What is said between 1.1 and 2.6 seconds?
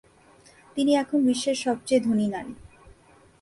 বিশ্বের সবচেয়ে ধনী নারী।